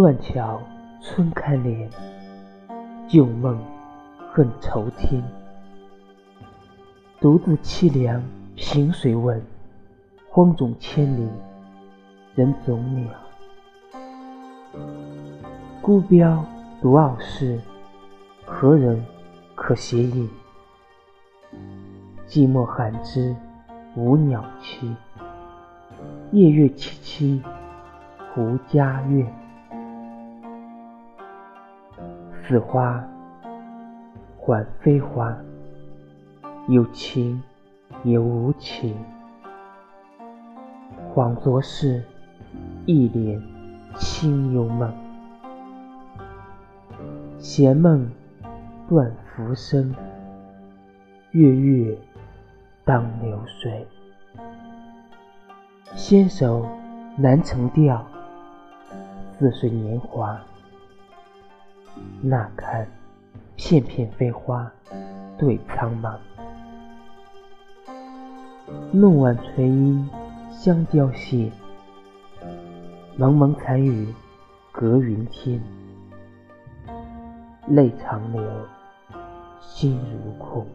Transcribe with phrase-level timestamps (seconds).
[0.00, 0.62] 断桥
[1.02, 1.90] 春开莲，
[3.08, 3.58] 旧梦
[4.30, 5.20] 恨愁天。
[7.20, 8.22] 独自凄凉
[8.54, 9.42] 凭谁问？
[10.30, 11.28] 荒冢千里
[12.36, 13.10] 人总鸟。
[15.82, 16.44] 孤标
[16.80, 17.60] 独傲世，
[18.46, 19.04] 何人
[19.56, 20.30] 可写影？
[22.24, 23.34] 寂寞寒枝
[23.96, 24.94] 无鸟栖，
[26.30, 27.42] 夜月凄凄
[28.32, 29.26] 胡家院。
[32.48, 33.06] 似花
[34.38, 35.36] 还非花，
[36.66, 37.42] 有情
[38.04, 38.96] 也无情。
[41.12, 42.02] 恍昨是
[42.86, 43.38] 一帘
[43.96, 44.90] 清幽梦，
[47.36, 48.10] 闲梦
[48.88, 49.94] 断浮生，
[51.32, 51.98] 月月
[52.82, 53.86] 当流水。
[55.94, 56.66] 纤手
[57.18, 58.06] 难成调，
[59.38, 60.40] 似水年华。
[62.20, 62.86] 那堪
[63.56, 64.70] 片片飞花
[65.38, 66.16] 对苍茫，
[68.92, 70.08] 弄晚垂阴
[70.50, 71.50] 香凋谢，
[73.16, 74.12] 蒙蒙残雨
[74.72, 75.60] 隔云天。
[77.68, 78.42] 泪长流，
[79.60, 80.66] 心如空。